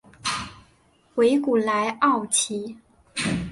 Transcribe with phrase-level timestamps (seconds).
[1.13, 2.75] 维古莱奥齐。